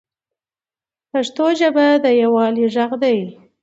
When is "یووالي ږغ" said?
2.21-2.91